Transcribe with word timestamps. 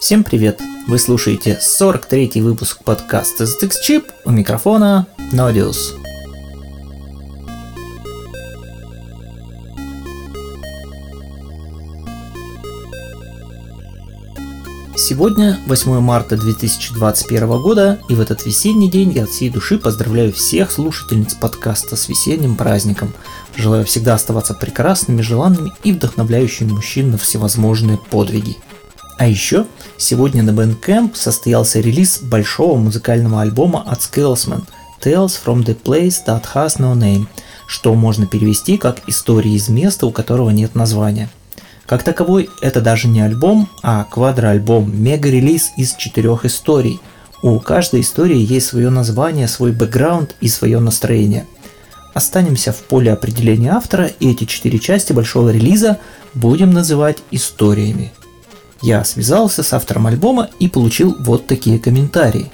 Всем 0.00 0.24
привет! 0.24 0.62
Вы 0.88 0.98
слушаете 0.98 1.60
43-й 1.60 2.40
выпуск 2.40 2.82
подкаста 2.84 3.44
ZX 3.44 3.72
Chip 3.86 4.04
у 4.24 4.30
микрофона 4.30 5.06
Nodius. 5.30 5.76
Сегодня 14.96 15.60
8 15.66 16.00
марта 16.00 16.38
2021 16.38 17.60
года, 17.60 18.00
и 18.08 18.14
в 18.14 18.22
этот 18.22 18.46
весенний 18.46 18.90
день 18.90 19.12
я 19.12 19.24
от 19.24 19.28
всей 19.28 19.50
души 19.50 19.78
поздравляю 19.78 20.32
всех 20.32 20.72
слушательниц 20.72 21.34
подкаста 21.34 21.96
с 21.96 22.08
весенним 22.08 22.56
праздником. 22.56 23.12
Желаю 23.54 23.84
всегда 23.84 24.14
оставаться 24.14 24.54
прекрасными, 24.54 25.20
желанными 25.20 25.72
и 25.84 25.92
вдохновляющими 25.92 26.70
мужчин 26.72 27.10
на 27.10 27.18
всевозможные 27.18 27.98
подвиги. 27.98 28.56
А 29.20 29.26
еще 29.26 29.66
сегодня 29.98 30.42
на 30.42 30.48
Bandcamp 30.48 31.14
состоялся 31.14 31.78
релиз 31.78 32.20
большого 32.22 32.78
музыкального 32.78 33.42
альбома 33.42 33.84
от 33.86 33.98
Scalesman 33.98 34.62
Tales 34.98 35.38
from 35.44 35.62
the 35.62 35.78
Place 35.78 36.24
That 36.26 36.44
Has 36.54 36.78
No 36.78 36.94
Name, 36.94 37.26
что 37.66 37.94
можно 37.94 38.26
перевести 38.26 38.78
как 38.78 39.06
«Истории 39.08 39.52
из 39.52 39.68
места, 39.68 40.06
у 40.06 40.10
которого 40.10 40.48
нет 40.48 40.74
названия». 40.74 41.28
Как 41.84 42.02
таковой, 42.02 42.48
это 42.62 42.80
даже 42.80 43.08
не 43.08 43.20
альбом, 43.20 43.68
а 43.82 44.04
квадроальбом, 44.04 44.90
мега-релиз 44.98 45.72
из 45.76 45.96
четырех 45.96 46.46
историй. 46.46 46.98
У 47.42 47.60
каждой 47.60 48.00
истории 48.00 48.38
есть 48.38 48.68
свое 48.68 48.88
название, 48.88 49.48
свой 49.48 49.72
бэкграунд 49.72 50.34
и 50.40 50.48
свое 50.48 50.80
настроение. 50.80 51.46
Останемся 52.14 52.72
в 52.72 52.78
поле 52.84 53.12
определения 53.12 53.72
автора, 53.72 54.06
и 54.06 54.30
эти 54.30 54.44
четыре 54.44 54.78
части 54.78 55.12
большого 55.12 55.50
релиза 55.50 55.98
будем 56.32 56.70
называть 56.70 57.18
историями. 57.30 58.12
Я 58.82 59.04
связался 59.04 59.62
с 59.62 59.72
автором 59.72 60.06
альбома 60.06 60.50
и 60.58 60.68
получил 60.68 61.16
вот 61.20 61.46
такие 61.46 61.78
комментарии. 61.78 62.50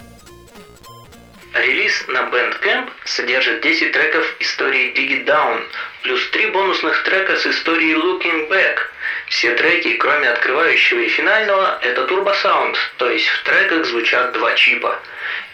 Релиз 1.55 2.05
на 2.09 2.29
Bandcamp 2.29 2.91
содержит 3.05 3.63
10 3.63 3.93
треков 3.93 4.37
истории 4.41 4.93
Dig 4.95 5.25
It 5.25 5.27
Down, 5.27 5.63
плюс 6.03 6.21
3 6.31 6.51
бонусных 6.51 7.03
трека 7.05 7.37
с 7.37 7.47
историей 7.47 7.95
Looking 7.95 8.51
Back– 8.51 8.77
все 9.29 9.55
треки, 9.57 9.97
кроме 9.97 10.29
открывающего 10.29 11.01
и 11.01 11.09
финального, 11.09 11.79
это 11.83 12.07
турбосаунд, 12.07 12.77
то 12.97 13.11
есть 13.11 13.27
в 13.27 13.43
треках 13.43 13.85
звучат 13.85 14.33
два 14.33 14.55
чипа. 14.55 15.01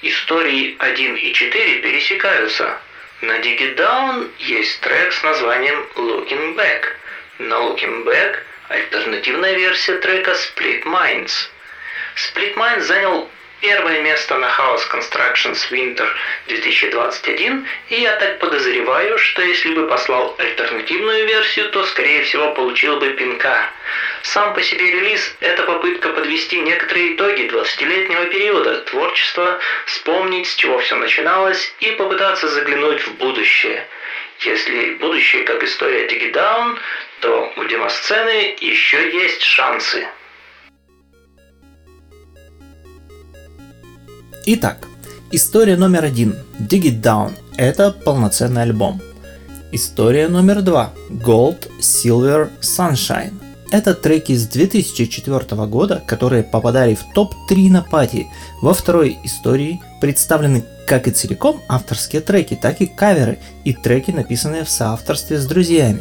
Истории 0.03 0.77
1 0.79 1.17
и 1.17 1.33
4 1.33 1.79
пересекаются. 1.81 2.79
На 3.23 3.39
Dig 3.39 3.59
It 3.59 3.77
Down 3.77 4.31
есть 4.39 4.81
трек 4.81 5.12
с 5.12 5.23
названием 5.23 5.86
Looking 5.97 6.55
Back. 6.55 6.84
На 7.39 7.55
Looking 7.55 8.05
Back 8.05 8.36
альтернативная 8.73 9.55
версия 9.55 9.98
трека 9.98 10.33
Split 10.33 10.84
Minds. 10.84 11.48
Split 12.17 12.55
Minds 12.55 12.81
занял 12.81 13.29
первое 13.61 14.01
место 14.01 14.37
на 14.39 14.47
House 14.47 14.83
Constructions 14.91 15.70
Winter 15.70 16.09
2021, 16.48 17.67
и 17.91 18.01
я 18.01 18.17
так 18.17 18.39
подозреваю, 18.39 19.19
что 19.19 19.42
если 19.42 19.75
бы 19.75 19.87
послал 19.87 20.34
альтернативную 20.39 21.27
версию, 21.27 21.70
то 21.70 21.84
скорее 21.87 22.23
всего 22.23 22.53
получил 22.55 22.98
бы 22.98 23.11
пинка. 23.11 23.70
Сам 24.23 24.55
по 24.55 24.62
себе 24.62 24.91
релиз– 24.91 25.34
это 25.41 25.62
попытка 25.64 26.09
подвести 26.09 26.61
некоторые 26.61 27.14
итоги 27.14 27.42
20-летнего 27.42 28.27
периода 28.27 28.81
творчества, 28.81 29.59
вспомнить, 29.86 30.48
с 30.48 30.55
чего 30.57 30.79
все 30.79 30.97
начиналось, 30.97 31.75
и 31.81 31.91
попытаться 31.92 32.48
заглянуть 32.48 33.07
в 33.07 33.14
будущее. 33.17 33.86
Если 34.45 34.97
будущее 34.98 35.45
как 35.45 35.62
история 35.62 36.09
Digidown, 36.09 36.77
то 37.21 37.53
у 37.57 37.65
демосцены 37.65 38.57
еще 38.61 39.12
есть 39.12 39.43
шансы. 39.43 40.05
Итак, 44.47 44.89
история 45.31 45.77
номер 45.77 46.05
один 46.05 46.35
Dig 46.58 47.01
Down– 47.01 47.35
это 47.57 47.92
полноценный 47.92 48.63
альбом. 48.63 49.01
История 49.70 50.27
номер 50.27 50.63
два 50.63 50.92
Gold, 51.09 51.70
Silver, 51.79 52.51
Sunshine– 52.61 53.35
это 53.73 53.95
треки 53.95 54.35
с 54.35 54.47
2004 54.48 55.67
года, 55.67 56.03
которые 56.07 56.42
попадали 56.42 56.95
в 56.95 57.05
топ-3 57.14 57.70
на 57.70 57.83
пати. 57.83 58.27
Во 58.61 58.74
второй 58.74 59.19
истории 59.24 59.80
представлены 60.01 60.63
как 60.87 61.09
и 61.09 61.11
целиком 61.11 61.61
авторские 61.69 62.23
треки, 62.23 62.55
так 62.61 62.81
и 62.81 62.87
каверы 62.87 63.39
и 63.65 63.73
треки, 63.73 64.11
написанные 64.11 64.65
в 64.65 64.70
соавторстве 64.70 65.39
с 65.39 65.47
друзьями. 65.47 66.01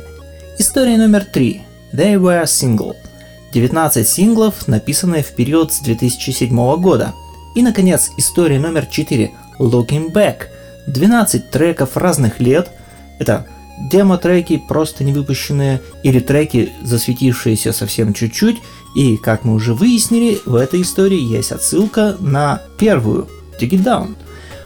История 0.57 0.97
номер 0.97 1.25
три 1.25 1.63
They 1.93 2.15
Were 2.15 2.43
Single– 2.43 2.95
19 3.53 4.07
синглов, 4.07 4.67
написанные 4.67 5.23
в 5.23 5.35
период 5.35 5.73
с 5.73 5.79
2007 5.79 6.55
года– 6.81 7.13
и, 7.53 7.61
наконец, 7.61 8.11
история 8.17 8.59
номер 8.59 8.85
4 8.85 9.31
Looking 9.59 10.11
Back. 10.11 10.47
12 10.87 11.51
треков 11.51 11.97
разных 11.97 12.39
лет. 12.39 12.71
Это 13.19 13.45
демо-треки, 13.91 14.61
просто 14.67 15.03
не 15.03 15.11
выпущенные, 15.13 15.81
или 16.03 16.19
треки, 16.19 16.71
засветившиеся 16.83 17.73
совсем 17.73 18.13
чуть-чуть. 18.13 18.57
И, 18.95 19.17
как 19.17 19.43
мы 19.43 19.53
уже 19.53 19.73
выяснили, 19.73 20.39
в 20.45 20.55
этой 20.55 20.81
истории 20.81 21.19
есть 21.19 21.51
отсылка 21.51 22.15
на 22.19 22.61
первую, 22.77 23.27
Dig 23.59 23.71
It 23.71 23.83
Down. 23.83 24.15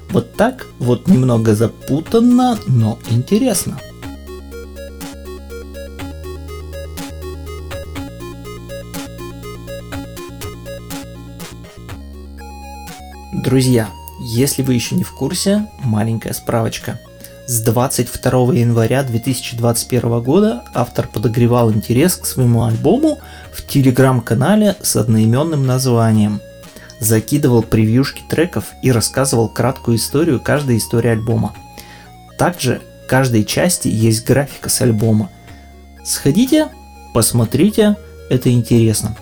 Вот 0.10 0.34
так, 0.34 0.66
вот 0.80 1.08
немного 1.08 1.56
запутанно, 1.56 2.58
но 2.68 2.98
интересно. 3.10 3.78
Друзья, 13.44 13.90
если 14.20 14.64
вы 14.64 14.74
еще 14.74 14.96
не 14.96 15.04
в 15.04 15.12
курсе, 15.12 15.68
маленькая 15.84 16.34
справочка. 16.34 17.00
С 17.48 17.62
22 17.62 18.56
января 18.56 19.04
2021 19.04 20.24
года 20.24 20.64
автор 20.74 21.08
подогревал 21.08 21.72
интерес 21.72 22.16
к 22.16 22.26
своему 22.26 22.64
альбому 22.64 23.20
в 23.52 23.64
телеграм-канале 23.68 24.76
с 24.82 24.96
одноименным 24.96 25.64
названием. 25.64 26.42
Закидывал 27.00 27.63
превьюшки 27.63 28.23
треков 28.29 28.66
и 28.81 28.91
рассказывал 28.91 29.50
краткую 29.50 29.97
историю 29.97 30.39
каждой 30.39 30.78
истории 30.78 31.09
альбома. 31.09 31.53
Также 32.38 32.81
каждой 33.07 33.44
части 33.44 33.88
есть 33.88 34.25
графика 34.25 34.69
с 34.69 34.81
альбома. 34.81 35.29
Сходите, 36.03 36.69
посмотрите, 37.13 37.97
это 38.29 38.51
интересно. 38.51 39.16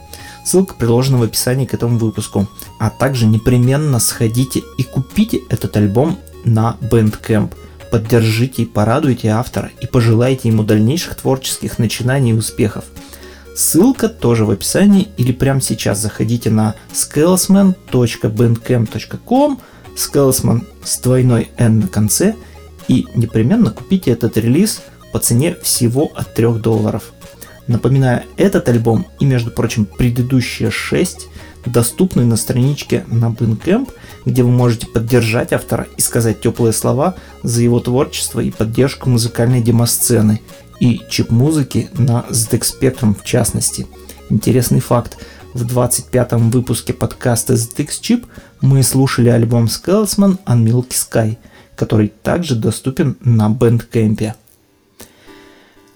Ссылка 0.43 0.73
приложена 0.75 1.17
в 1.17 1.23
описании 1.23 1.65
к 1.65 1.73
этому 1.73 1.97
выпуску. 1.97 2.47
А 2.79 2.89
также 2.89 3.25
непременно 3.25 3.99
сходите 3.99 4.61
и 4.77 4.83
купите 4.83 5.39
этот 5.49 5.75
альбом 5.77 6.19
на 6.43 6.77
Bandcamp. 6.81 7.53
Поддержите 7.91 8.63
и 8.63 8.65
порадуйте 8.65 9.29
автора 9.29 9.71
и 9.79 9.85
пожелайте 9.85 10.49
ему 10.49 10.63
дальнейших 10.63 11.15
творческих 11.15 11.79
начинаний 11.79 12.31
и 12.31 12.35
успехов. 12.35 12.85
Ссылка 13.55 14.09
тоже 14.09 14.45
в 14.45 14.51
описании 14.51 15.09
или 15.17 15.31
прямо 15.31 15.61
сейчас 15.61 15.99
заходите 15.99 16.49
на 16.49 16.73
scalesman.bandcamp.com 16.91 19.59
scalesman 19.95 20.65
с 20.83 20.99
двойной 20.99 21.51
n 21.57 21.81
на 21.81 21.87
конце 21.87 22.33
и 22.87 23.05
непременно 23.15 23.69
купите 23.71 24.11
этот 24.11 24.37
релиз 24.37 24.81
по 25.11 25.17
цене 25.19 25.55
всего 25.61 26.11
от 26.15 26.33
3 26.33 26.53
долларов. 26.53 27.11
Напоминаю, 27.67 28.23
этот 28.35 28.69
альбом 28.69 29.05
и, 29.19 29.25
между 29.25 29.51
прочим, 29.51 29.85
предыдущие 29.85 30.71
6 30.71 31.27
доступны 31.65 32.25
на 32.25 32.35
страничке 32.35 33.05
на 33.07 33.29
Bandcamp, 33.29 33.89
где 34.25 34.43
вы 34.43 34.51
можете 34.51 34.87
поддержать 34.87 35.53
автора 35.53 35.87
и 35.97 36.01
сказать 36.01 36.41
теплые 36.41 36.73
слова 36.73 37.15
за 37.43 37.61
его 37.61 37.79
творчество 37.79 38.39
и 38.39 38.51
поддержку 38.51 39.09
музыкальной 39.09 39.61
демосцены 39.61 40.41
и 40.79 41.01
чип-музыки 41.09 41.89
на 41.93 42.25
ZX 42.29 42.73
Spectrum 42.79 43.15
в 43.19 43.23
частности. 43.23 43.87
Интересный 44.29 44.79
факт. 44.79 45.17
В 45.53 45.65
25-м 45.65 46.49
выпуске 46.49 46.93
подкаста 46.93 47.53
ZX 47.53 47.87
Chip 48.01 48.25
мы 48.61 48.81
слушали 48.81 49.29
альбом 49.29 49.65
Scalesman 49.65 50.39
on 50.45 50.63
Milky 50.63 50.93
Sky, 50.93 51.37
который 51.75 52.07
также 52.07 52.55
доступен 52.55 53.17
на 53.21 53.49
Bandcamp. 53.49 54.33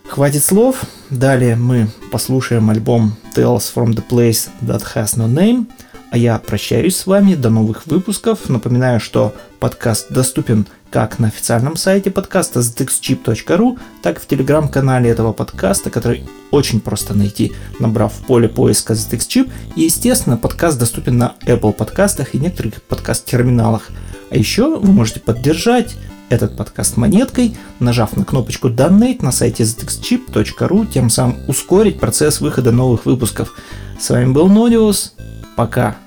Хватит 0.07 0.43
слов. 0.43 0.83
Далее 1.09 1.55
мы 1.55 1.89
послушаем 2.11 2.69
альбом 2.69 3.15
Tales 3.35 3.73
from 3.73 3.95
the 3.95 4.03
Place 4.07 4.49
That 4.61 4.83
Has 4.95 5.17
No 5.17 5.27
Name. 5.27 5.65
А 6.09 6.17
я 6.17 6.37
прощаюсь 6.39 6.95
с 6.95 7.05
вами. 7.05 7.35
До 7.35 7.49
новых 7.49 7.85
выпусков. 7.85 8.49
Напоминаю, 8.49 8.99
что 8.99 9.33
подкаст 9.59 10.11
доступен 10.11 10.65
как 10.89 11.19
на 11.19 11.27
официальном 11.27 11.75
сайте 11.75 12.11
подкаста 12.11 12.61
zdxchip.ru, 12.61 13.77
так 14.01 14.17
и 14.17 14.21
в 14.21 14.25
телеграм-канале 14.25 15.09
этого 15.09 15.33
подкаста, 15.33 15.89
который 15.89 16.25
очень 16.51 16.79
просто 16.79 17.13
найти, 17.13 17.51
набрав 17.79 18.13
в 18.13 18.25
поле 18.25 18.47
поиска 18.47 18.93
zdxchip. 18.93 19.51
И, 19.75 19.81
естественно, 19.81 20.37
подкаст 20.37 20.79
доступен 20.79 21.17
на 21.17 21.35
Apple 21.45 21.73
подкастах 21.73 22.35
и 22.35 22.39
некоторых 22.39 22.81
подкаст-терминалах. 22.83 23.89
А 24.29 24.37
еще 24.37 24.79
вы 24.79 24.91
можете 24.93 25.19
поддержать 25.19 25.95
этот 26.29 26.55
подкаст 26.57 26.97
монеткой, 26.97 27.57
нажав 27.79 28.15
на 28.15 28.25
кнопочку 28.25 28.69
Donate 28.69 29.23
на 29.23 29.31
сайте 29.31 29.63
ztxchip.ru, 29.63 30.87
тем 30.91 31.09
самым 31.09 31.37
ускорить 31.47 31.99
процесс 31.99 32.39
выхода 32.39 32.71
новых 32.71 33.05
выпусков. 33.05 33.53
С 33.99 34.09
вами 34.09 34.31
был 34.31 34.47
Нодиус. 34.47 35.13
Пока! 35.57 36.06